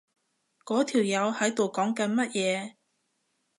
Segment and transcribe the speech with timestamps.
[0.65, 2.73] 嗰條友喺度講緊乜嘢？